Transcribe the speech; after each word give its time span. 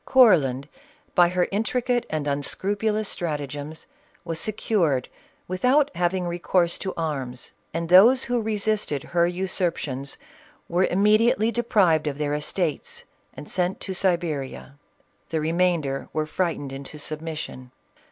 Courland, 0.03 0.67
by 1.13 1.29
her 1.29 1.47
intricate 1.51 2.07
and 2.09 2.25
unscrupulous 2.25 3.07
stratagems, 3.07 3.85
was 4.25 4.39
secured 4.39 5.07
without 5.47 5.91
having 5.93 6.25
recourse 6.25 6.79
to 6.79 6.91
arms, 6.97 7.51
and 7.71 7.87
those 7.87 8.23
who 8.23 8.41
resisted 8.41 9.03
her 9.03 9.27
usurpations 9.27 10.17
were 10.67 10.85
immediately 10.85 11.51
deprived 11.51 12.07
of 12.07 12.17
their 12.17 12.33
estates 12.33 13.03
and 13.35 13.47
sent 13.47 13.79
to 13.79 13.93
Siberia. 13.93 14.73
The 15.29 15.39
remainder 15.39 16.09
were 16.13 16.25
frightened 16.25 16.71
into 16.73 16.97
submission. 16.97 17.69